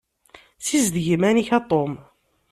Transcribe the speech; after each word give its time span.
Ssizdeg 0.59 1.05
iman-ik 1.15 1.49
a 1.57 1.59
Tom. 1.69 1.91